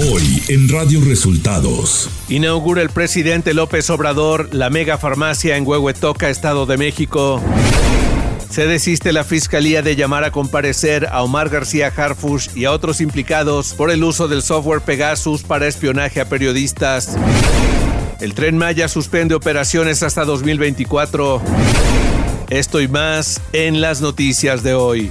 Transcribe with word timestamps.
Hoy 0.00 0.40
en 0.46 0.68
Radio 0.68 1.00
Resultados. 1.04 2.08
Inaugura 2.28 2.82
el 2.82 2.88
presidente 2.88 3.52
López 3.52 3.90
Obrador 3.90 4.54
la 4.54 4.70
mega 4.70 4.96
farmacia 4.96 5.56
en 5.56 5.66
Huehuetoca, 5.66 6.30
Estado 6.30 6.66
de 6.66 6.76
México. 6.76 7.42
Se 8.48 8.68
desiste 8.68 9.12
la 9.12 9.24
fiscalía 9.24 9.82
de 9.82 9.96
llamar 9.96 10.22
a 10.22 10.30
comparecer 10.30 11.08
a 11.10 11.24
Omar 11.24 11.48
García 11.48 11.88
Harfush 11.88 12.50
y 12.54 12.64
a 12.64 12.70
otros 12.70 13.00
implicados 13.00 13.74
por 13.74 13.90
el 13.90 14.04
uso 14.04 14.28
del 14.28 14.42
software 14.42 14.82
Pegasus 14.82 15.42
para 15.42 15.66
espionaje 15.66 16.20
a 16.20 16.28
periodistas. 16.28 17.16
El 18.20 18.34
tren 18.34 18.56
Maya 18.56 18.86
suspende 18.86 19.34
operaciones 19.34 20.04
hasta 20.04 20.24
2024. 20.24 21.42
Esto 22.50 22.80
y 22.80 22.86
más 22.86 23.40
en 23.52 23.80
las 23.80 24.00
noticias 24.00 24.62
de 24.62 24.74
hoy. 24.74 25.10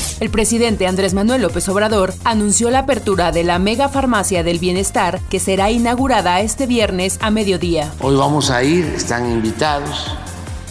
El 0.21 0.29
presidente 0.29 0.85
Andrés 0.85 1.15
Manuel 1.15 1.41
López 1.41 1.67
Obrador 1.67 2.13
anunció 2.23 2.69
la 2.69 2.79
apertura 2.79 3.31
de 3.31 3.43
la 3.43 3.57
mega 3.57 3.89
farmacia 3.89 4.43
del 4.43 4.59
bienestar 4.59 5.19
que 5.31 5.39
será 5.39 5.71
inaugurada 5.71 6.41
este 6.41 6.67
viernes 6.67 7.17
a 7.21 7.31
mediodía. 7.31 7.91
Hoy 8.01 8.15
vamos 8.15 8.51
a 8.51 8.61
ir, 8.61 8.85
están 8.85 9.31
invitados 9.31 10.15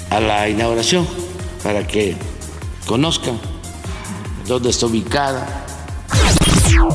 a 0.08 0.20
la 0.20 0.48
inauguración 0.48 1.05
para 1.64 1.84
que 1.84 2.16
conozcan 2.86 3.41
dónde 4.47 4.70
está 4.70 4.86
ubicada. 4.86 5.66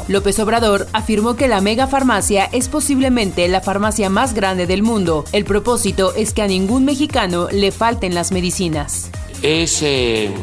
López 0.07 0.39
Obrador 0.39 0.87
afirmó 0.93 1.35
que 1.35 1.49
la 1.49 1.59
mega 1.59 1.87
farmacia 1.87 2.45
es 2.45 2.69
posiblemente 2.69 3.49
la 3.49 3.59
farmacia 3.59 4.09
más 4.09 4.33
grande 4.33 4.65
del 4.65 4.81
mundo. 4.81 5.25
El 5.33 5.43
propósito 5.43 6.15
es 6.15 6.31
que 6.31 6.41
a 6.41 6.47
ningún 6.47 6.85
mexicano 6.85 7.49
le 7.51 7.73
falten 7.73 8.15
las 8.15 8.31
medicinas. 8.31 9.09
Es 9.41 9.81
eh, 9.81 10.33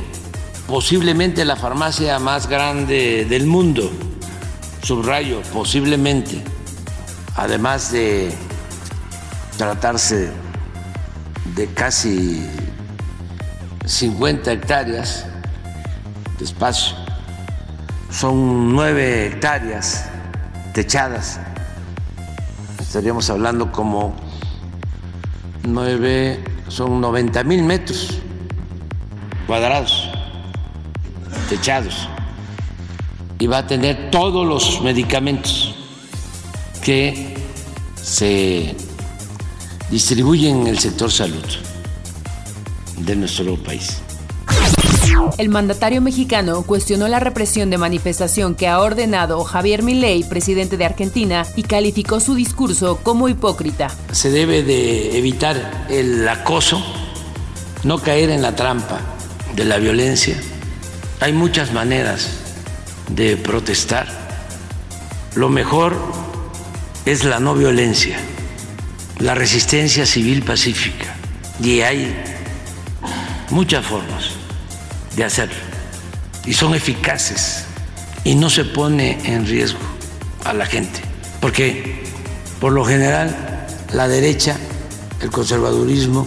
posiblemente 0.67 1.45
la 1.45 1.57
farmacia 1.57 2.19
más 2.19 2.49
grande 2.49 3.27
del 3.29 3.47
mundo, 3.47 3.91
subrayo, 4.83 5.43
posiblemente, 5.53 6.43
además 7.37 7.93
de 7.93 8.33
tratarse 9.57 10.31
de 11.55 11.67
casi 11.69 12.47
50 13.85 14.53
hectáreas 14.53 15.27
de 16.39 16.45
espacio, 16.45 16.97
son 18.11 18.73
nueve 18.75 19.27
hectáreas 19.27 20.07
techadas, 20.73 21.41
estaríamos 22.79 23.29
hablando 23.31 23.73
como 23.73 24.15
nueve, 25.65 26.43
son 26.69 27.01
90 27.01 27.45
mil 27.45 27.63
metros 27.63 28.19
cuadrados 29.47 30.12
y 33.39 33.47
va 33.47 33.58
a 33.58 33.67
tener 33.67 34.11
todos 34.11 34.47
los 34.47 34.81
medicamentos 34.83 35.75
que 36.83 37.34
se 38.00 38.75
distribuyen 39.91 40.62
en 40.62 40.67
el 40.69 40.78
sector 40.78 41.11
salud 41.11 41.44
de 42.98 43.17
nuestro 43.17 43.56
país. 43.56 44.00
El 45.36 45.50
mandatario 45.50 46.00
mexicano 46.00 46.62
cuestionó 46.62 47.06
la 47.09 47.20
represión 47.20 47.69
de 47.69 47.78
manifestación 47.78 48.54
que 48.54 48.69
ha 48.69 48.81
ordenado 48.81 49.44
Javier 49.44 49.82
Milei, 49.82 50.25
presidente 50.25 50.77
de 50.77 50.84
Argentina, 50.84 51.44
y 51.56 51.65
calificó 51.65 52.19
su 52.21 52.34
discurso 52.34 53.00
como 53.03 53.28
hipócrita. 53.28 53.91
Se 54.12 54.31
debe 54.31 54.62
de 54.62 55.19
evitar 55.19 55.87
el 55.91 56.27
acoso, 56.28 56.82
no 57.84 57.98
caer 57.98 58.31
en 58.31 58.41
la 58.41 58.56
trampa 58.56 59.00
de 59.54 59.65
la 59.65 59.77
violencia 59.78 60.41
hay 61.22 61.33
muchas 61.33 61.72
maneras 61.72 62.31
de 63.09 63.37
protestar. 63.37 64.09
Lo 65.37 65.49
mejor 65.49 65.97
es 67.05 67.22
la 67.22 67.38
no 67.38 67.55
violencia, 67.55 68.19
la 69.21 69.37
resistencia 69.37 70.05
civil 70.05 70.43
pacífica. 70.43 71.15
Y 71.62 71.83
hay 71.83 72.12
muchas 73.50 73.87
formas 73.87 74.31
de 75.15 75.22
hacerlo. 75.22 75.55
Y 76.44 76.55
son 76.55 76.75
eficaces. 76.75 77.66
Y 78.25 78.34
no 78.34 78.50
se 78.50 78.65
pone 78.65 79.21
en 79.25 79.47
riesgo 79.47 79.78
a 80.44 80.53
la 80.53 80.66
gente. 80.66 81.03
Porque 81.41 82.03
por 82.60 82.72
lo 82.72 82.84
general 82.84 83.69
la 83.93 84.09
derecha, 84.09 84.56
el 85.21 85.31
conservadurismo, 85.31 86.27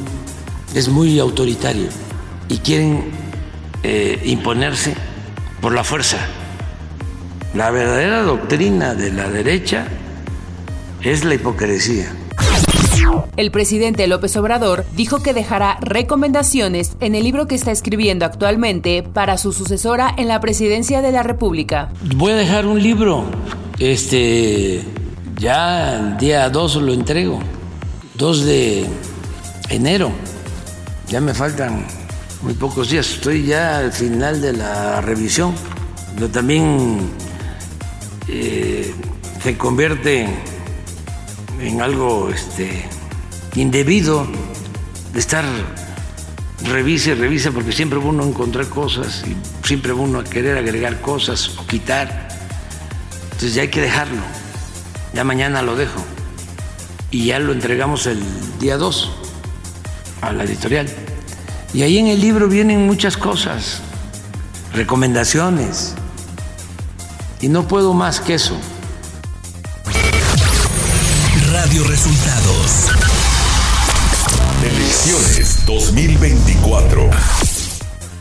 es 0.73 0.87
muy 0.87 1.19
autoritario 1.19 1.89
y 2.47 2.59
quieren 2.59 3.24
eh, 3.83 4.21
imponerse 4.25 4.95
por 5.61 5.73
la 5.73 5.83
fuerza. 5.83 6.17
La 7.53 7.71
verdadera 7.71 8.21
doctrina 8.21 8.95
de 8.95 9.11
la 9.11 9.29
derecha 9.29 9.87
es 11.01 11.23
la 11.23 11.35
hipocresía. 11.35 12.11
El 13.37 13.51
presidente 13.51 14.07
López 14.07 14.35
Obrador 14.37 14.85
dijo 14.95 15.21
que 15.21 15.33
dejará 15.33 15.77
recomendaciones 15.81 16.95
en 16.99 17.15
el 17.15 17.23
libro 17.23 17.47
que 17.47 17.55
está 17.55 17.71
escribiendo 17.71 18.25
actualmente 18.25 19.03
para 19.03 19.37
su 19.37 19.53
sucesora 19.53 20.13
en 20.17 20.27
la 20.27 20.39
presidencia 20.39 21.01
de 21.01 21.11
la 21.11 21.23
República. 21.23 21.91
Voy 22.15 22.31
a 22.31 22.35
dejar 22.35 22.65
un 22.65 22.81
libro, 22.81 23.25
este, 23.79 24.81
ya 25.37 25.97
el 25.97 26.17
día 26.17 26.49
2 26.49 26.75
lo 26.77 26.93
entrego, 26.93 27.39
2 28.15 28.45
de 28.45 28.85
enero, 29.69 30.11
ya 31.07 31.21
me 31.21 31.33
faltan 31.33 31.85
muy 32.45 32.53
pocos 32.53 32.91
días. 32.91 33.09
Estoy 33.09 33.43
ya 33.43 33.79
al 33.79 33.91
final 33.91 34.39
de 34.39 34.53
la 34.53 35.01
revisión, 35.01 35.55
pero 36.13 36.29
también 36.29 37.09
eh, 38.27 38.93
se 39.41 39.57
convierte 39.57 40.27
en 41.59 41.81
algo 41.81 42.29
este, 42.29 42.87
indebido 43.55 44.27
de 45.11 45.19
estar 45.19 45.43
revise, 46.65 47.15
revise, 47.15 47.51
porque 47.51 47.71
siempre 47.71 47.97
uno 47.97 48.23
encontrar 48.23 48.69
cosas 48.69 49.23
y 49.27 49.35
siempre 49.65 49.93
uno 49.93 50.19
a 50.19 50.23
querer 50.23 50.55
agregar 50.55 51.01
cosas 51.01 51.57
o 51.57 51.65
quitar. 51.65 52.27
Entonces 53.23 53.55
ya 53.55 53.63
hay 53.63 53.69
que 53.69 53.81
dejarlo. 53.81 54.21
Ya 55.15 55.23
mañana 55.23 55.63
lo 55.63 55.75
dejo. 55.75 55.99
Y 57.09 57.25
ya 57.25 57.39
lo 57.39 57.53
entregamos 57.53 58.05
el 58.05 58.21
día 58.59 58.77
2 58.77 59.11
a 60.21 60.31
la 60.31 60.43
editorial. 60.43 60.87
Y 61.75 61.83
ahí 61.83 61.97
en 61.97 62.07
el 62.07 62.21
libro 62.21 62.47
vienen 62.47 62.85
muchas 62.85 63.17
cosas, 63.17 63.81
recomendaciones. 64.73 65.93
Y 67.41 67.49
no 67.49 67.67
puedo 67.67 67.93
más 67.93 68.21
que 68.21 68.35
eso. 68.35 68.57
Radio 71.51 71.83
Resultados. 71.83 72.87
Elecciones 74.63 75.65
2024. 75.65 77.09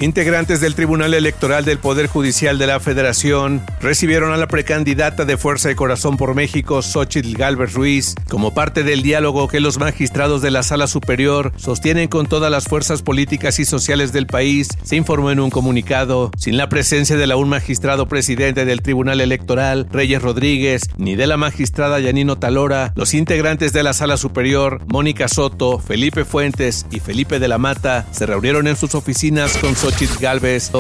Integrantes 0.01 0.61
del 0.61 0.75
Tribunal 0.75 1.15
Electoral 1.15 1.65
del 1.65 1.79
Poder 1.79 2.09
Judicial 2.09 2.59
de 2.59 2.67
la 2.67 2.81
Federación 2.81 3.65
recibieron 3.81 4.33
a 4.33 4.37
la 4.37 4.49
precandidata 4.49 5.25
de 5.25 5.37
Fuerza 5.37 5.69
de 5.69 5.77
Corazón 5.77 6.17
por 6.17 6.35
México, 6.35 6.83
Xochitl 6.83 7.37
Galvez 7.37 7.75
Ruiz, 7.75 8.15
como 8.29 8.53
parte 8.53 8.83
del 8.83 9.03
diálogo 9.03 9.49
que 9.49 9.61
los 9.61 9.79
magistrados 9.79 10.43
de 10.43 10.51
la 10.51 10.63
Sala 10.63 10.89
Superior 10.89 11.53
sostienen 11.57 12.09
con 12.09 12.27
todas 12.27 12.51
las 12.51 12.65
fuerzas 12.65 13.03
políticas 13.03 13.59
y 13.61 13.65
sociales 13.65 14.13
del 14.13 14.27
país, 14.27 14.69
se 14.83 14.97
informó 14.97 15.31
en 15.31 15.41
un 15.41 15.51
comunicado. 15.51 16.31
Sin 16.37 16.57
la 16.57 16.69
presencia 16.69 17.17
de 17.17 17.27
la 17.27 17.37
un 17.37 17.49
magistrado 17.49 18.07
presidente 18.07 18.65
del 18.65 18.83
Tribunal 18.83 19.21
Electoral, 19.21 19.87
Reyes 19.91 20.21
Rodríguez, 20.21 20.83
ni 20.99 21.17
de 21.17 21.27
la 21.27 21.37
magistrada 21.37 22.01
Yanino 22.01 22.37
Talora, 22.37 22.93
los 22.97 23.15
integrantes 23.15 23.73
de 23.73 23.83
la 23.83 23.93
Sala 23.93 24.17
Superior, 24.17 24.83
Mónica 24.89 25.29
Soto, 25.29 25.79
Felipe 25.79 26.25
Fuentes 26.25 26.85
y 26.91 27.01
Felipe 27.01 27.39
de 27.39 27.49
la 27.49 27.59
Mata, 27.59 28.07
se 28.11 28.27
reunieron 28.27 28.67
en 28.67 28.77
sus 28.77 28.95
oficinas 28.95 29.57
con 29.57 29.75
Xochitl 29.75 29.94
Xochitl 29.95 30.19
Galvez. 30.21 30.73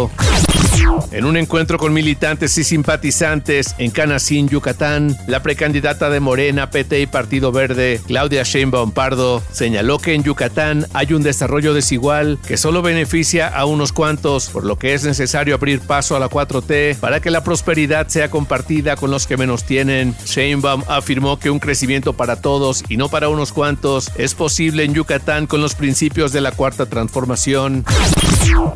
En 1.13 1.25
un 1.25 1.37
encuentro 1.37 1.79
con 1.79 1.93
militantes 1.93 2.59
y 2.59 2.65
simpatizantes 2.65 3.75
en 3.79 3.91
Canacín, 3.93 4.49
Yucatán, 4.49 5.17
la 5.29 5.41
precandidata 5.41 6.11
de 6.11 6.19
Morena, 6.19 6.71
PT 6.71 7.01
y 7.01 7.07
Partido 7.07 7.53
Verde, 7.53 8.01
Claudia 8.07 8.43
Sheinbaum 8.43 8.91
Pardo, 8.91 9.41
señaló 9.53 9.99
que 9.99 10.15
en 10.15 10.25
Yucatán 10.25 10.87
hay 10.93 11.13
un 11.13 11.23
desarrollo 11.23 11.75
desigual 11.75 12.39
que 12.47 12.57
solo 12.57 12.83
beneficia 12.83 13.47
a 13.47 13.65
unos 13.67 13.93
cuantos, 13.93 14.49
por 14.49 14.65
lo 14.65 14.77
que 14.77 14.95
es 14.95 15.05
necesario 15.05 15.55
abrir 15.55 15.81
paso 15.81 16.17
a 16.17 16.21
la 16.21 16.29
4T 16.29 16.97
para 16.97 17.21
que 17.21 17.31
la 17.31 17.45
prosperidad 17.45 18.09
sea 18.09 18.31
compartida 18.31 18.97
con 18.97 19.13
los 19.13 19.29
que 19.29 19.37
menos 19.37 19.65
tienen. 19.65 20.17
Sheinbaum 20.25 20.83
afirmó 20.89 21.39
que 21.39 21.51
un 21.51 21.61
crecimiento 21.61 22.15
para 22.15 22.41
todos 22.41 22.83
y 22.89 22.97
no 22.97 23.09
para 23.09 23.29
unos 23.29 23.53
cuantos 23.53 24.11
es 24.17 24.35
posible 24.35 24.83
en 24.83 24.95
Yucatán 24.95 25.47
con 25.47 25.61
los 25.61 25.77
principios 25.77 26.33
de 26.33 26.41
la 26.41 26.51
cuarta 26.51 26.87
transformación. 26.87 27.85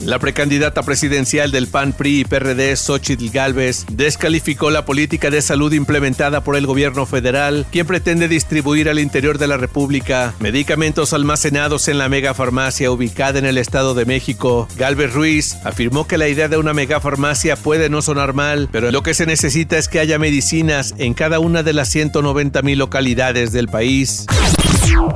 La 0.00 0.18
precandidata 0.18 0.82
presidencial 0.82 1.50
del 1.50 1.66
PAN 1.66 1.92
PRI 1.92 2.20
y 2.20 2.24
PRD, 2.24 2.76
Xochitl 2.76 3.30
Galvez, 3.30 3.84
descalificó 3.90 4.70
la 4.70 4.84
política 4.84 5.30
de 5.30 5.42
salud 5.42 5.72
implementada 5.72 6.42
por 6.42 6.56
el 6.56 6.66
gobierno 6.66 7.04
federal, 7.06 7.66
quien 7.70 7.86
pretende 7.86 8.28
distribuir 8.28 8.88
al 8.88 8.98
interior 8.98 9.38
de 9.38 9.46
la 9.46 9.56
República 9.56 10.34
medicamentos 10.40 11.12
almacenados 11.12 11.88
en 11.88 11.98
la 11.98 12.08
megafarmacia 12.08 12.90
ubicada 12.90 13.38
en 13.38 13.46
el 13.46 13.58
Estado 13.58 13.94
de 13.94 14.06
México. 14.06 14.68
Galvez 14.76 15.12
Ruiz 15.12 15.56
afirmó 15.64 16.06
que 16.06 16.18
la 16.18 16.28
idea 16.28 16.48
de 16.48 16.56
una 16.56 16.72
megafarmacia 16.72 17.56
puede 17.56 17.90
no 17.90 18.02
sonar 18.02 18.32
mal, 18.32 18.68
pero 18.72 18.90
lo 18.90 19.02
que 19.02 19.14
se 19.14 19.26
necesita 19.26 19.78
es 19.78 19.88
que 19.88 20.00
haya 20.00 20.18
medicinas 20.18 20.94
en 20.98 21.14
cada 21.14 21.38
una 21.38 21.62
de 21.62 21.72
las 21.72 21.88
190 21.88 22.62
mil 22.62 22.78
localidades 22.78 23.52
del 23.52 23.68
país. 23.68 24.26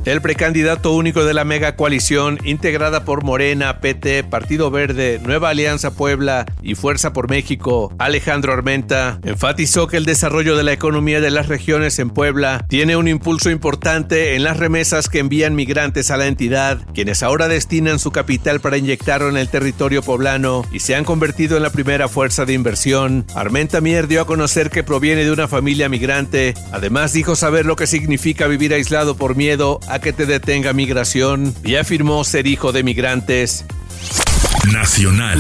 El 0.05 0.21
precandidato 0.21 0.93
único 0.93 1.25
de 1.25 1.33
la 1.33 1.45
mega 1.45 1.77
coalición, 1.77 2.39
integrada 2.45 3.05
por 3.05 3.23
Morena, 3.23 3.79
PT, 3.81 4.25
Partido 4.25 4.71
Verde, 4.71 5.21
Nueva 5.25 5.51
Alianza 5.51 5.95
Puebla 5.95 6.45
y 6.61 6.75
Fuerza 6.75 7.13
por 7.13 7.31
México, 7.31 7.95
Alejandro 7.99 8.53
Armenta, 8.53 9.21
enfatizó 9.25 9.87
que 9.87 9.97
el 9.97 10.05
desarrollo 10.05 10.57
de 10.57 10.65
la 10.65 10.73
economía 10.73 11.21
de 11.21 11.31
las 11.31 11.47
regiones 11.47 12.01
en 12.01 12.11
Puebla 12.11 12.65
tiene 12.69 12.97
un 12.97 13.07
impulso 13.07 13.51
importante 13.51 14.35
en 14.35 14.43
las 14.43 14.57
remesas 14.57 15.09
que 15.09 15.21
envían 15.21 15.55
migrantes 15.55 16.11
a 16.11 16.17
la 16.17 16.27
entidad, 16.27 16.81
quienes 16.95 17.23
ahora 17.23 17.47
destinan 17.47 18.01
su 18.01 18.11
capital 18.11 18.61
para 18.61 18.79
inyectarlo 18.79 19.29
en 19.29 19.37
el 19.37 19.49
territorio 19.49 20.03
poblano 20.03 20.65
y 20.73 20.81
se 20.81 20.97
han 20.97 21.05
convertido 21.05 21.57
en 21.57 21.63
la 21.63 21.71
primera 21.71 22.09
fuerza 22.09 22.45
de 22.45 22.55
inversión. 22.55 23.25
Armenta 23.37 23.81
Mier 23.81 24.09
dio 24.09 24.23
a 24.23 24.27
conocer 24.27 24.71
que 24.71 24.83
proviene 24.83 25.25
de 25.25 25.31
una 25.31 25.47
familia 25.47 25.89
migrante. 25.89 26.55
Además 26.73 27.13
dijo 27.13 27.37
saber 27.37 27.67
lo 27.67 27.77
que 27.77 27.87
significa 27.87 28.49
vivir 28.49 28.75
aislado 28.75 29.17
por 29.17 29.37
miedo 29.37 29.62
a 29.89 29.99
que 30.01 30.13
te 30.13 30.27
detenga 30.27 30.73
migración 30.73 31.55
y 31.65 31.77
afirmó 31.77 32.25
ser 32.25 32.47
hijo 32.47 32.73
de 32.73 32.83
migrantes. 32.83 33.65
Nacional. 34.73 35.39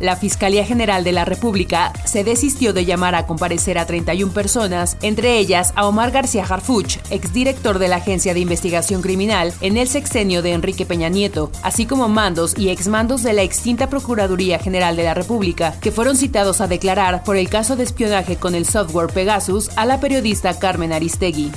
La 0.00 0.14
Fiscalía 0.14 0.64
General 0.64 1.02
de 1.02 1.10
la 1.10 1.24
República 1.24 1.92
se 2.04 2.22
desistió 2.22 2.72
de 2.72 2.84
llamar 2.84 3.16
a 3.16 3.26
comparecer 3.26 3.78
a 3.78 3.86
31 3.86 4.32
personas, 4.32 4.96
entre 5.02 5.38
ellas 5.38 5.72
a 5.74 5.86
Omar 5.86 6.12
García 6.12 6.44
Harfuch, 6.44 6.98
exdirector 7.10 7.80
de 7.80 7.88
la 7.88 7.96
Agencia 7.96 8.32
de 8.32 8.40
Investigación 8.40 9.02
Criminal 9.02 9.52
en 9.60 9.76
el 9.76 9.88
sexenio 9.88 10.40
de 10.40 10.52
Enrique 10.52 10.86
Peña 10.86 11.08
Nieto, 11.08 11.50
así 11.62 11.84
como 11.84 12.08
mandos 12.08 12.56
y 12.56 12.68
exmandos 12.68 13.24
de 13.24 13.32
la 13.32 13.42
extinta 13.42 13.88
Procuraduría 13.88 14.60
General 14.60 14.94
de 14.94 15.04
la 15.04 15.14
República, 15.14 15.74
que 15.80 15.90
fueron 15.90 16.16
citados 16.16 16.60
a 16.60 16.68
declarar 16.68 17.24
por 17.24 17.36
el 17.36 17.48
caso 17.48 17.74
de 17.74 17.82
espionaje 17.82 18.36
con 18.36 18.54
el 18.54 18.66
software 18.66 19.12
Pegasus 19.12 19.70
a 19.74 19.84
la 19.84 19.98
periodista 19.98 20.56
Carmen 20.60 20.92
Aristegui. 20.92 21.50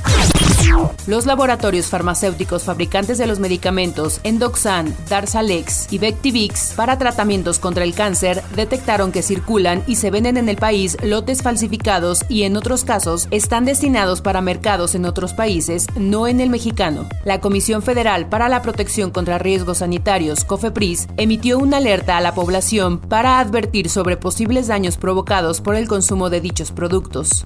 Los 1.07 1.25
laboratorios 1.25 1.87
farmacéuticos 1.87 2.63
fabricantes 2.63 3.17
de 3.17 3.25
los 3.25 3.39
medicamentos 3.39 4.21
Endoxan, 4.23 4.95
Darzalex 5.09 5.91
y 5.91 5.97
Vectibix 5.97 6.73
para 6.75 6.97
tratamientos 6.97 7.59
contra 7.59 7.83
el 7.83 7.93
cáncer 7.93 8.43
detectaron 8.55 9.11
que 9.11 9.23
circulan 9.23 9.83
y 9.87 9.95
se 9.95 10.11
venden 10.11 10.37
en 10.37 10.47
el 10.47 10.57
país 10.57 10.97
lotes 11.03 11.41
falsificados 11.41 12.23
y 12.29 12.43
en 12.43 12.55
otros 12.55 12.83
casos 12.83 13.27
están 13.31 13.65
destinados 13.65 14.21
para 14.21 14.41
mercados 14.41 14.93
en 14.93 15.05
otros 15.05 15.33
países, 15.33 15.87
no 15.95 16.27
en 16.27 16.39
el 16.39 16.49
mexicano. 16.49 17.07
La 17.25 17.41
Comisión 17.41 17.81
Federal 17.81 18.27
para 18.27 18.47
la 18.47 18.61
Protección 18.61 19.11
contra 19.11 19.39
Riesgos 19.39 19.79
Sanitarios, 19.79 20.43
COFEPRIS, 20.43 21.07
emitió 21.17 21.57
una 21.57 21.77
alerta 21.77 22.17
a 22.17 22.21
la 22.21 22.35
población 22.35 22.99
para 22.99 23.39
advertir 23.39 23.89
sobre 23.89 24.17
posibles 24.17 24.67
daños 24.67 24.97
provocados 24.97 25.61
por 25.61 25.75
el 25.75 25.87
consumo 25.87 26.29
de 26.29 26.41
dichos 26.41 26.71
productos. 26.71 27.43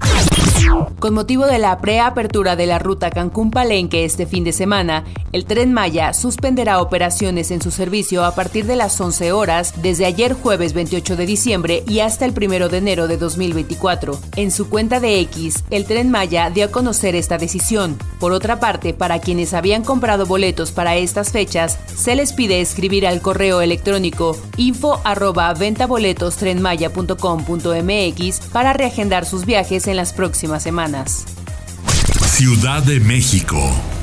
Con 1.00 1.13
motivo 1.13 1.45
de 1.45 1.59
la 1.59 1.79
preapertura 1.79 2.56
de 2.56 2.65
la 2.65 2.79
ruta 2.79 3.05
Cancún-Palenque 3.12 4.06
este 4.06 4.25
fin 4.25 4.44
de 4.44 4.52
semana, 4.52 5.04
el 5.31 5.46
tren 5.46 5.74
Maya 5.74 6.13
suspenderá 6.13 6.81
operaciones 6.81 7.52
en 7.52 7.62
su 7.62 7.72
servicio 7.72 8.25
a 8.25 8.36
partir 8.36 8.66
de 8.66 8.75
las 8.75 9.00
11 9.00 9.31
horas 9.31 9.74
desde 9.81 10.06
ayer 10.06 10.34
jueves 10.34 10.74
28 10.74 11.16
de 11.16 11.25
diciembre 11.25 11.84
y 11.88 12.00
hasta 12.00 12.25
el 12.25 12.31
1 12.31 12.69
de 12.69 12.78
enero 12.78 13.07
de 13.07 13.18
2024. 13.18 14.19
En 14.36 14.52
su 14.52 14.69
cuenta 14.69 15.00
de 15.00 15.19
X, 15.22 15.63
el 15.69 15.86
tren 15.86 16.10
Maya 16.10 16.50
dio 16.50 16.66
a 16.66 16.72
conocer 16.72 17.16
esta 17.16 17.38
decisión. 17.38 17.98
Por 18.19 18.31
otra 18.31 18.60
parte, 18.60 18.94
para 18.94 19.19
quienes 19.19 19.54
habían 19.54 19.84
comprado 19.84 20.25
boletos 20.25 20.72
para 20.72 20.96
estas 20.96 21.31
fechas, 21.31 21.78
se 21.86 22.16
les 22.16 22.34
pide 22.34 22.62
escribir 22.62 23.06
al 23.08 23.22
correo 23.22 23.62
electrónico 23.62 24.38
info 24.58 25.00
arroba 25.04 25.54
ventaboletostrenmaya.com.mx 25.54 28.40
para 28.51 28.74
reagendar 28.74 29.25
sus 29.25 29.46
viajes 29.46 29.88
en 29.88 29.98
las 29.98 30.13
próximas 30.13 30.63
semanas. 30.63 31.25
Ciudad 32.38 32.84
de 32.84 33.00
México. 33.00 33.94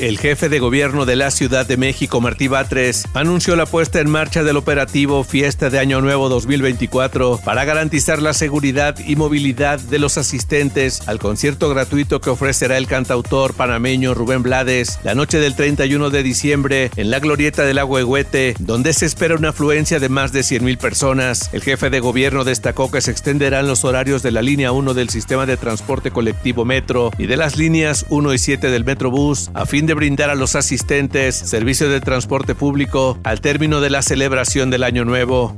El 0.00 0.16
jefe 0.16 0.48
de 0.48 0.60
gobierno 0.60 1.04
de 1.04 1.14
la 1.14 1.30
Ciudad 1.30 1.66
de 1.66 1.76
México, 1.76 2.22
Martí 2.22 2.48
Batres, 2.48 3.04
anunció 3.12 3.54
la 3.54 3.66
puesta 3.66 4.00
en 4.00 4.08
marcha 4.08 4.42
del 4.42 4.56
operativo 4.56 5.24
Fiesta 5.24 5.68
de 5.68 5.78
Año 5.78 6.00
Nuevo 6.00 6.30
2024 6.30 7.38
para 7.44 7.66
garantizar 7.66 8.22
la 8.22 8.32
seguridad 8.32 8.98
y 8.98 9.16
movilidad 9.16 9.78
de 9.78 9.98
los 9.98 10.16
asistentes 10.16 11.06
al 11.06 11.18
concierto 11.18 11.68
gratuito 11.68 12.22
que 12.22 12.30
ofrecerá 12.30 12.78
el 12.78 12.86
cantautor 12.86 13.52
panameño 13.52 14.14
Rubén 14.14 14.42
Blades 14.42 14.98
la 15.02 15.14
noche 15.14 15.38
del 15.38 15.54
31 15.54 16.08
de 16.08 16.22
diciembre 16.22 16.90
en 16.96 17.10
la 17.10 17.18
glorieta 17.18 17.64
del 17.64 17.76
Agüehuete, 17.76 18.54
donde 18.58 18.94
se 18.94 19.04
espera 19.04 19.34
una 19.34 19.50
afluencia 19.50 20.00
de 20.00 20.08
más 20.08 20.32
de 20.32 20.40
100.000 20.40 20.78
personas. 20.78 21.50
El 21.52 21.60
jefe 21.60 21.90
de 21.90 22.00
gobierno 22.00 22.44
destacó 22.44 22.90
que 22.90 23.02
se 23.02 23.10
extenderán 23.10 23.68
los 23.68 23.84
horarios 23.84 24.22
de 24.22 24.30
la 24.30 24.40
línea 24.40 24.72
1 24.72 24.94
del 24.94 25.10
sistema 25.10 25.44
de 25.44 25.58
transporte 25.58 26.10
colectivo 26.10 26.64
Metro 26.64 27.10
y 27.18 27.26
de 27.26 27.36
las 27.36 27.58
líneas 27.58 28.06
1 28.08 28.32
y 28.32 28.38
7 28.38 28.70
del 28.70 28.86
Metrobús 28.86 29.50
a 29.52 29.66
fin 29.66 29.84
de 29.84 29.89
brindar 29.94 30.30
a 30.30 30.34
los 30.34 30.56
asistentes 30.56 31.34
servicio 31.34 31.88
de 31.88 32.00
transporte 32.00 32.54
público 32.54 33.18
al 33.24 33.40
término 33.40 33.80
de 33.80 33.90
la 33.90 34.02
celebración 34.02 34.70
del 34.70 34.84
Año 34.84 35.04
Nuevo. 35.04 35.56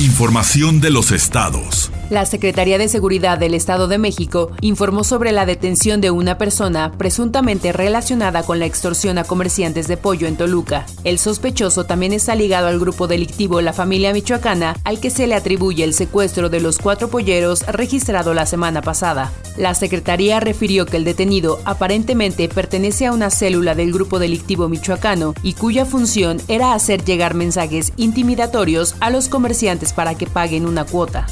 Información 0.00 0.80
de 0.80 0.90
los 0.90 1.10
estados. 1.10 1.90
La 2.08 2.24
Secretaría 2.24 2.78
de 2.78 2.88
Seguridad 2.88 3.36
del 3.36 3.52
Estado 3.52 3.86
de 3.86 3.98
México 3.98 4.52
informó 4.62 5.04
sobre 5.04 5.30
la 5.30 5.44
detención 5.44 6.00
de 6.00 6.10
una 6.10 6.38
persona 6.38 6.92
presuntamente 6.96 7.70
relacionada 7.72 8.44
con 8.44 8.60
la 8.60 8.64
extorsión 8.64 9.18
a 9.18 9.24
comerciantes 9.24 9.88
de 9.88 9.98
pollo 9.98 10.26
en 10.26 10.36
Toluca. 10.36 10.86
El 11.04 11.18
sospechoso 11.18 11.84
también 11.84 12.14
está 12.14 12.34
ligado 12.34 12.68
al 12.68 12.78
grupo 12.78 13.08
delictivo 13.08 13.60
La 13.60 13.74
Familia 13.74 14.14
Michoacana, 14.14 14.76
al 14.84 15.00
que 15.00 15.10
se 15.10 15.26
le 15.26 15.34
atribuye 15.34 15.84
el 15.84 15.92
secuestro 15.92 16.48
de 16.48 16.60
los 16.60 16.78
cuatro 16.78 17.08
polleros 17.08 17.66
registrado 17.66 18.32
la 18.32 18.46
semana 18.46 18.80
pasada. 18.80 19.30
La 19.58 19.74
Secretaría 19.74 20.40
refirió 20.40 20.86
que 20.86 20.96
el 20.96 21.04
detenido 21.04 21.60
aparentemente 21.64 22.48
pertenece 22.48 23.04
a 23.04 23.12
una 23.12 23.28
célula 23.28 23.74
del 23.74 23.92
grupo 23.92 24.18
delictivo 24.18 24.68
michoacano 24.68 25.34
y 25.42 25.54
cuya 25.54 25.84
función 25.84 26.40
era 26.48 26.72
hacer 26.72 27.04
llegar 27.04 27.34
mensajes 27.34 27.92
intimidatorios 27.96 28.94
a 29.00 29.10
los 29.10 29.28
comerciantes 29.28 29.87
para 29.92 30.14
que 30.14 30.26
paguen 30.26 30.66
una 30.66 30.84
cuota. 30.84 31.26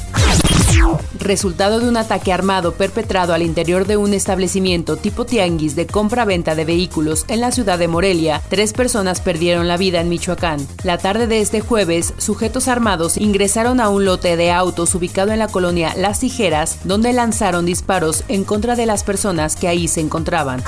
Resultado 1.19 1.79
de 1.79 1.89
un 1.89 1.97
ataque 1.97 2.31
armado 2.31 2.73
perpetrado 2.73 3.33
al 3.33 3.41
interior 3.41 3.85
de 3.85 3.97
un 3.97 4.13
establecimiento 4.13 4.95
tipo 4.95 5.25
tianguis 5.25 5.75
de 5.75 5.87
compra-venta 5.87 6.55
de 6.55 6.63
vehículos 6.63 7.25
en 7.27 7.41
la 7.41 7.51
ciudad 7.51 7.77
de 7.79 7.87
Morelia, 7.87 8.41
tres 8.49 8.71
personas 8.71 9.19
perdieron 9.19 9.67
la 9.67 9.77
vida 9.77 9.99
en 9.99 10.09
Michoacán. 10.09 10.65
La 10.83 10.97
tarde 10.97 11.27
de 11.27 11.41
este 11.41 11.59
jueves, 11.59 12.13
sujetos 12.17 12.67
armados 12.67 13.17
ingresaron 13.17 13.81
a 13.81 13.89
un 13.89 14.05
lote 14.05 14.37
de 14.37 14.51
autos 14.51 14.93
ubicado 14.95 15.31
en 15.31 15.39
la 15.39 15.47
colonia 15.47 15.93
Las 15.97 16.19
Tijeras, 16.19 16.77
donde 16.83 17.11
lanzaron 17.13 17.65
disparos 17.65 18.23
en 18.27 18.43
contra 18.43 18.75
de 18.75 18.85
las 18.85 19.03
personas 19.03 19.55
que 19.55 19.67
ahí 19.67 19.87
se 19.87 20.01
encontraban. 20.01 20.63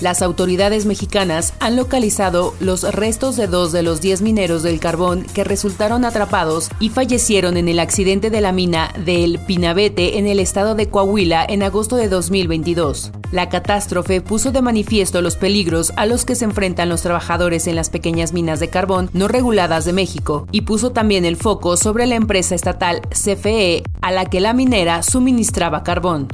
Las 0.00 0.20
autoridades 0.20 0.84
mexicanas 0.84 1.54
han 1.58 1.76
localizado 1.76 2.54
los 2.60 2.82
restos 2.82 3.36
de 3.36 3.46
dos 3.46 3.72
de 3.72 3.82
los 3.82 4.00
diez 4.00 4.20
mineros 4.20 4.62
del 4.62 4.78
carbón 4.78 5.24
que 5.32 5.44
resultaron 5.44 6.04
atrapados 6.04 6.70
y 6.80 6.90
fallecieron 6.90 7.56
en 7.56 7.68
el 7.68 7.78
accidente 7.78 8.30
de 8.30 8.40
la 8.40 8.52
mina 8.52 8.92
del 8.98 9.38
Pinabete 9.38 10.18
en 10.18 10.26
el 10.26 10.40
estado 10.40 10.74
de 10.74 10.88
Coahuila 10.88 11.44
en 11.48 11.62
agosto 11.62 11.96
de 11.96 12.08
2022. 12.08 13.12
La 13.32 13.48
catástrofe 13.48 14.20
puso 14.20 14.52
de 14.52 14.62
manifiesto 14.62 15.22
los 15.22 15.36
peligros 15.36 15.92
a 15.96 16.06
los 16.06 16.24
que 16.24 16.34
se 16.34 16.44
enfrentan 16.44 16.88
los 16.88 17.02
trabajadores 17.02 17.66
en 17.66 17.76
las 17.76 17.90
pequeñas 17.90 18.32
minas 18.32 18.60
de 18.60 18.68
carbón 18.68 19.10
no 19.12 19.28
reguladas 19.28 19.84
de 19.84 19.92
México 19.92 20.46
y 20.52 20.62
puso 20.62 20.92
también 20.92 21.24
el 21.24 21.36
foco 21.36 21.76
sobre 21.76 22.06
la 22.06 22.14
empresa 22.14 22.54
estatal 22.54 23.02
CFE 23.10 23.82
a 24.00 24.12
la 24.12 24.26
que 24.26 24.40
la 24.40 24.52
minera 24.52 25.02
suministraba 25.02 25.82
carbón. 25.82 26.28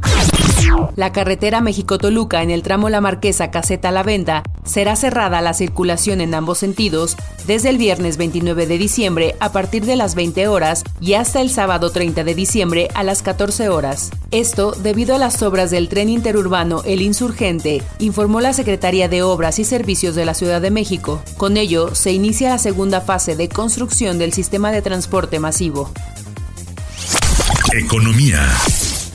La 0.96 1.12
carretera 1.12 1.60
México-Toluca 1.60 2.42
en 2.42 2.50
el 2.50 2.62
tramo 2.62 2.88
La 2.88 3.00
Marquesa 3.00 3.50
Caseta 3.50 3.90
La 3.90 4.02
Venta 4.02 4.42
Será 4.64 4.94
cerrada 4.94 5.40
la 5.40 5.54
circulación 5.54 6.20
en 6.20 6.34
ambos 6.34 6.58
sentidos 6.58 7.16
desde 7.46 7.70
el 7.70 7.78
viernes 7.78 8.16
29 8.18 8.66
de 8.66 8.78
diciembre 8.78 9.34
a 9.40 9.52
partir 9.52 9.84
de 9.84 9.96
las 9.96 10.14
20 10.14 10.48
horas 10.48 10.84
y 11.00 11.14
hasta 11.14 11.40
el 11.40 11.50
sábado 11.50 11.90
30 11.90 12.24
de 12.24 12.34
diciembre 12.34 12.88
a 12.94 13.02
las 13.02 13.22
14 13.22 13.68
horas. 13.68 14.10
Esto 14.30 14.72
debido 14.72 15.14
a 15.14 15.18
las 15.18 15.42
obras 15.42 15.70
del 15.70 15.88
tren 15.88 16.08
interurbano 16.08 16.82
El 16.84 17.02
Insurgente, 17.02 17.82
informó 17.98 18.40
la 18.40 18.52
Secretaría 18.52 19.08
de 19.08 19.22
Obras 19.22 19.58
y 19.58 19.64
Servicios 19.64 20.14
de 20.14 20.24
la 20.24 20.34
Ciudad 20.34 20.60
de 20.60 20.70
México. 20.70 21.22
Con 21.36 21.56
ello, 21.56 21.94
se 21.94 22.12
inicia 22.12 22.50
la 22.50 22.58
segunda 22.58 23.00
fase 23.00 23.34
de 23.34 23.48
construcción 23.48 24.18
del 24.18 24.32
sistema 24.32 24.70
de 24.70 24.82
transporte 24.82 25.40
masivo. 25.40 25.90
Economía. 27.72 28.46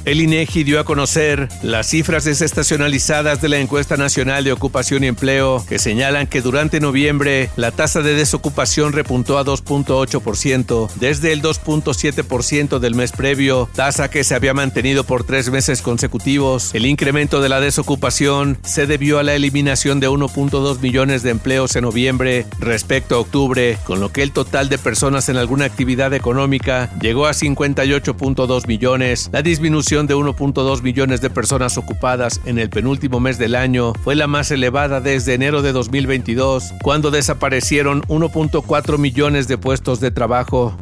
El 0.06 0.22
INEGI 0.22 0.64
dio 0.64 0.80
a 0.80 0.84
conocer 0.84 1.50
las 1.64 1.88
cifras 1.88 2.26
desestacionalizadas 2.26 3.42
de 3.42 3.50
la 3.50 3.58
encuesta 3.58 3.98
nacional 3.98 4.44
de 4.44 4.52
ocupación 4.52 5.04
y 5.04 5.08
empleo 5.08 5.66
que 5.68 5.80
señalan 5.80 6.28
que 6.28 6.42
durante 6.42 6.80
noviembre 6.80 7.50
la 7.56 7.72
tasa 7.72 8.04
de 8.04 8.14
desocupación 8.14 8.94
repuntó 8.94 9.40
a 9.40 9.44
2.8% 9.44 10.92
desde 11.00 11.34
el 11.34 11.42
2.7% 11.42 12.78
del 12.78 12.94
mes 12.94 13.14
previo, 13.14 13.68
tasa 13.74 14.12
que 14.12 14.24
se 14.24 14.36
había 14.36 14.54
mantenido 14.54 15.06
por 15.06 15.24
tres 15.24 15.50
meses 15.50 15.82
consecutivos. 15.82 16.76
El 16.76 16.86
incremento 16.86 17.42
de 17.42 17.50
la 17.50 17.60
desocupación 17.60 18.60
se 18.64 18.86
debió 18.86 19.18
a 19.18 19.24
la 19.24 19.34
eliminación 19.34 20.00
de 20.00 20.08
1.2 20.08 20.82
millones 20.82 21.24
de 21.24 21.32
empleos 21.32 21.76
en 21.76 21.82
noviembre 21.82 22.46
respecto 22.60 23.16
a 23.16 23.20
octubre, 23.20 23.80
con 23.86 24.00
lo 24.00 24.12
que 24.12 24.22
el 24.22 24.34
total 24.34 24.70
de 24.70 24.78
personas 24.78 25.30
en 25.30 25.38
alguna 25.38 25.66
actividad 25.66 26.14
económica 26.14 26.92
llegó 27.02 27.26
a 27.26 27.32
58.2 27.32 28.68
millones. 28.68 29.32
La 29.34 29.42
disminución 29.42 29.95
de 30.04 30.14
1.2 30.14 30.82
millones 30.82 31.22
de 31.22 31.30
personas 31.30 31.78
ocupadas 31.78 32.42
en 32.44 32.60
el 32.60 32.70
penúltimo 32.70 33.22
mes 33.22 33.38
del 33.38 33.56
año 33.56 33.94
fue 34.04 34.14
la 34.16 34.28
más 34.28 34.52
elevada 34.52 35.00
desde 35.00 35.34
enero 35.34 35.62
de 35.62 35.72
2022, 35.72 36.74
cuando 36.84 37.12
desaparecieron 37.12 38.02
1.4 38.04 38.98
millones 38.98 39.48
de 39.48 39.58
puestos 39.58 40.02
de 40.02 40.12
trabajo. 40.12 40.76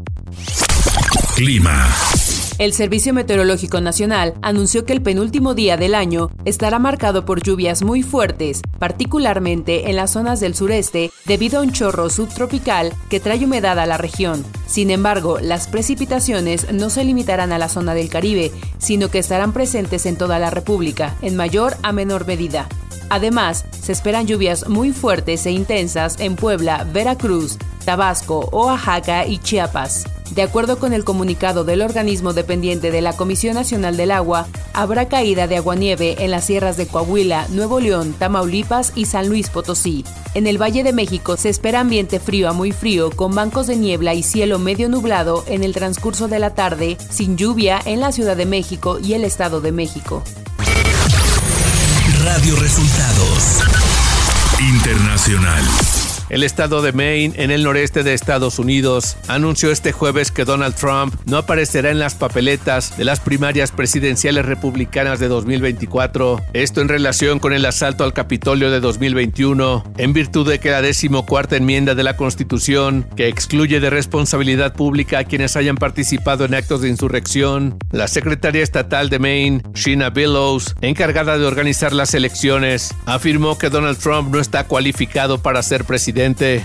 Clima. 1.36 1.88
El 2.60 2.72
Servicio 2.74 3.15
Meteorológico 3.15 3.81
Nacional 3.81 4.36
anunció 4.43 4.86
que 4.86 4.93
el 4.93 5.01
penúltimo 5.01 5.55
día 5.55 5.75
del 5.75 5.95
año 5.95 6.29
estará 6.45 6.77
marcado 6.77 7.25
por 7.25 7.41
lluvias 7.41 7.81
muy 7.81 8.03
fuertes, 8.03 8.62
particularmente 8.77 9.89
en 9.89 9.95
las 9.95 10.12
zonas 10.12 10.39
del 10.39 10.53
sureste, 10.53 11.12
debido 11.25 11.60
a 11.60 11.63
un 11.63 11.72
chorro 11.72 12.12
subtropical 12.12 12.93
que 13.10 13.19
trae 13.19 13.43
humedad 13.43 13.79
a 13.79 13.88
la 13.88 13.98
región. 13.98 14.45
Sin 14.67 14.91
embargo, 14.91 15.39
las 15.39 15.67
precipitaciones 15.67 16.72
no 16.72 16.91
se 16.91 17.03
limitarán 17.03 17.51
a 17.51 17.57
la 17.57 17.69
zona 17.69 17.95
del 17.95 18.10
Caribe, 18.10 18.51
sino 18.77 19.10
que 19.10 19.19
estarán 19.19 19.51
presentes 19.51 20.05
en 20.05 20.15
toda 20.15 20.38
la 20.38 20.51
República, 20.51 21.15
en 21.24 21.36
mayor 21.36 21.75
a 21.81 21.91
menor 21.91 22.27
medida. 22.27 22.67
Además, 23.10 23.65
se 23.72 23.91
esperan 23.91 24.27
lluvias 24.27 24.69
muy 24.69 24.91
fuertes 24.91 25.45
e 25.48 25.51
intensas 25.51 26.19
en 26.19 26.36
Puebla, 26.36 26.88
Veracruz, 26.93 27.57
Tabasco, 27.83 28.48
Oaxaca 28.51 29.25
y 29.25 29.39
Chiapas. 29.39 30.05
De 30.35 30.41
acuerdo 30.41 30.79
con 30.79 30.93
el 30.93 31.03
comunicado 31.03 31.63
del 31.63 31.83
organismo 31.83 32.33
dependiente 32.33 32.89
de 32.89 33.01
la 33.01 33.13
Comisión 33.13 33.53
Nacional 33.53 33.97
del 33.97 34.09
Agua, 34.09 34.47
habrá 34.73 35.07
caída 35.07 35.45
de 35.45 35.57
aguanieve 35.57 36.23
en 36.23 36.31
las 36.31 36.45
sierras 36.45 36.75
de 36.75 36.87
Coahuila, 36.87 37.45
Nuevo 37.49 37.79
León, 37.79 38.15
Tamaulipas 38.17 38.93
y 38.95 39.05
San 39.05 39.29
Luis 39.29 39.51
Potosí. 39.51 40.03
En 40.33 40.47
el 40.47 40.59
Valle 40.59 40.83
de 40.83 40.91
México 40.91 41.37
se 41.37 41.49
espera 41.49 41.81
ambiente 41.81 42.19
frío 42.19 42.49
a 42.49 42.53
muy 42.53 42.71
frío 42.71 43.11
con 43.11 43.35
bancos 43.35 43.67
de 43.67 43.75
niebla 43.75 44.15
y 44.15 44.23
cielo 44.23 44.57
medio 44.57 44.89
nublado 44.89 45.43
en 45.47 45.63
el 45.63 45.73
transcurso 45.73 46.27
de 46.27 46.39
la 46.39 46.55
tarde, 46.55 46.97
sin 47.11 47.37
lluvia 47.37 47.79
en 47.85 47.99
la 47.99 48.11
Ciudad 48.11 48.35
de 48.35 48.47
México 48.47 48.97
y 48.99 49.13
el 49.13 49.25
Estado 49.25 49.61
de 49.61 49.71
México. 49.71 50.23
Radio 52.23 52.55
Resultados 52.55 53.59
Internacional. 54.59 56.12
El 56.30 56.44
estado 56.44 56.82
de 56.82 56.94
Maine, 56.94 57.34
en 57.38 57.51
el 57.51 57.63
noreste 57.63 58.01
de 58.03 58.13
Estados 58.13 58.58
Unidos, 58.58 59.18
anunció 59.27 59.72
este 59.72 59.92
jueves 59.92 60.32
que 60.32 60.46
Donald 60.46 60.75
Trump 60.75 61.13
no 61.25 61.38
aparecerá 61.38 61.92
en 61.92 62.00
las 62.00 62.15
papeletas 62.15 62.98
de 62.98 63.03
las 63.03 63.20
primarias 63.20 63.72
presidenciales 63.72 64.46
republicanas 64.46 65.20
de 65.20 65.27
2024. 65.27 66.42
Esto 66.53 66.82
en 66.82 66.88
relación 66.88 67.39
con 67.39 67.51
el 67.51 67.65
asalto 67.65 68.06
al 68.06 68.13
Capitolio 68.13 68.72
de 68.72 68.80
2021, 68.80 69.84
en 69.98 70.13
virtud 70.13 70.50
de 70.50 70.60
que 70.60 70.72
la 70.72 70.82
decimocuarta 70.82 71.58
enmienda 71.58 71.94
de 71.94 72.03
la 72.03 72.15
Constitución, 72.15 73.06
que 73.15 73.27
excluye 73.27 73.82
de 73.82 73.89
responsabilidad 73.89 74.74
pública 74.74 75.20
a 75.20 75.24
quienes 75.25 75.58
hayan 75.58 75.75
participado 75.75 76.46
en 76.46 76.56
actos 76.56 76.82
de 76.82 76.89
insurrección, 76.89 77.77
la 77.92 78.08
secretaria 78.08 78.63
estatal 78.63 79.10
de 79.10 79.20
Maine, 79.20 79.62
Sheena 79.74 80.10
Billows, 80.10 80.74
encargada 80.82 81.38
de 81.38 81.46
organizar 81.46 81.92
las 81.92 82.13
elecciones, 82.13 82.96
afirmó 83.06 83.58
que 83.58 83.70
Donald 83.70 83.98
Trump 83.98 84.34
no 84.34 84.39
está 84.39 84.63
cualificado 84.63 85.38
para 85.42 85.62
ser 85.62 85.84
presidente 85.84 86.12
presidente 86.13 86.63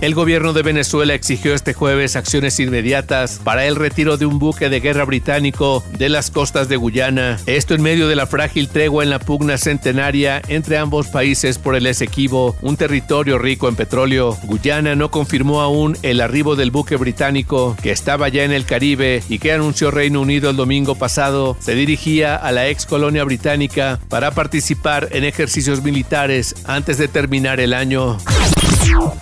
el 0.00 0.14
gobierno 0.14 0.52
de 0.52 0.62
Venezuela 0.62 1.14
exigió 1.14 1.54
este 1.54 1.74
jueves 1.74 2.16
acciones 2.16 2.60
inmediatas 2.60 3.40
para 3.42 3.66
el 3.66 3.76
retiro 3.76 4.16
de 4.16 4.26
un 4.26 4.38
buque 4.38 4.68
de 4.68 4.80
guerra 4.80 5.04
británico 5.04 5.82
de 5.98 6.08
las 6.08 6.30
costas 6.30 6.68
de 6.68 6.76
Guyana. 6.76 7.38
Esto 7.46 7.74
en 7.74 7.82
medio 7.82 8.08
de 8.08 8.16
la 8.16 8.26
frágil 8.26 8.68
tregua 8.68 9.02
en 9.02 9.10
la 9.10 9.18
pugna 9.18 9.58
centenaria 9.58 10.42
entre 10.48 10.78
ambos 10.78 11.08
países 11.08 11.58
por 11.58 11.74
el 11.74 11.86
Esequibo, 11.86 12.56
un 12.62 12.76
territorio 12.76 13.38
rico 13.38 13.68
en 13.68 13.76
petróleo. 13.76 14.36
Guyana 14.44 14.94
no 14.94 15.10
confirmó 15.10 15.60
aún 15.60 15.96
el 16.02 16.20
arribo 16.20 16.56
del 16.56 16.70
buque 16.70 16.96
británico 16.96 17.76
que 17.82 17.90
estaba 17.90 18.28
ya 18.28 18.44
en 18.44 18.52
el 18.52 18.64
Caribe 18.64 19.22
y 19.28 19.38
que 19.38 19.52
anunció 19.52 19.90
Reino 19.90 20.20
Unido 20.20 20.50
el 20.50 20.56
domingo 20.56 20.94
pasado. 20.94 21.56
Se 21.60 21.74
dirigía 21.74 22.36
a 22.36 22.52
la 22.52 22.68
ex 22.68 22.86
colonia 22.86 23.24
británica 23.24 23.98
para 24.08 24.30
participar 24.30 25.08
en 25.12 25.24
ejercicios 25.24 25.82
militares 25.82 26.54
antes 26.66 26.98
de 26.98 27.08
terminar 27.08 27.60
el 27.60 27.74
año. 27.74 28.18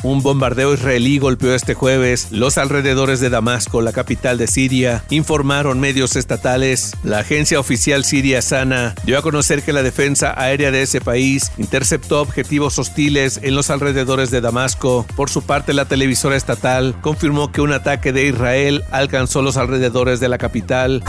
Un 0.02 0.22
bombardeo 0.22 0.74
israelí 0.74 1.18
golpeó 1.18 1.54
este 1.54 1.74
jueves 1.74 2.28
los 2.30 2.58
alrededores 2.58 3.20
de 3.20 3.30
Damasco, 3.30 3.80
la 3.80 3.92
capital 3.92 4.36
de 4.38 4.46
Siria, 4.46 5.04
informaron 5.10 5.80
medios 5.80 6.16
estatales. 6.16 6.92
La 7.02 7.20
agencia 7.20 7.58
oficial 7.58 8.04
siria 8.04 8.42
Sana 8.42 8.94
dio 9.04 9.18
a 9.18 9.22
conocer 9.22 9.62
que 9.62 9.72
la 9.72 9.82
defensa 9.82 10.34
aérea 10.36 10.70
de 10.70 10.82
ese 10.82 11.00
país 11.00 11.50
interceptó 11.56 12.20
objetivos 12.20 12.78
hostiles 12.78 13.40
en 13.42 13.54
los 13.54 13.70
alrededores 13.70 14.30
de 14.30 14.40
Damasco. 14.40 15.06
Por 15.16 15.30
su 15.30 15.42
parte, 15.42 15.72
la 15.72 15.86
televisora 15.86 16.36
estatal 16.36 16.94
confirmó 17.00 17.50
que 17.50 17.60
un 17.60 17.72
ataque 17.72 18.12
de 18.12 18.26
Israel 18.26 18.84
alcanzó 18.90 19.42
los 19.42 19.56
alrededores 19.56 20.20
de 20.20 20.28
la 20.28 20.38
capital. 20.38 21.02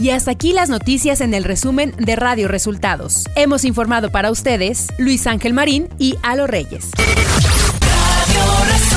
Y 0.00 0.10
hasta 0.10 0.30
aquí 0.30 0.52
las 0.52 0.68
noticias 0.68 1.20
en 1.20 1.34
el 1.34 1.44
resumen 1.44 1.94
de 1.98 2.16
Radio 2.16 2.48
Resultados. 2.48 3.24
Hemos 3.34 3.64
informado 3.64 4.10
para 4.10 4.30
ustedes 4.30 4.88
Luis 4.98 5.26
Ángel 5.26 5.52
Marín 5.52 5.88
y 5.98 6.16
Alo 6.22 6.46
Reyes. 6.46 6.90
Radio 8.50 8.89